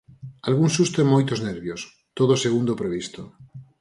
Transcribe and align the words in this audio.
Algún 0.47 0.69
susto 0.77 0.97
e 1.01 1.05
moitos 1.13 1.39
nervios, 1.47 1.81
todo 2.17 2.33
segundo 2.43 2.69
o 2.71 2.79
previsto. 2.81 3.21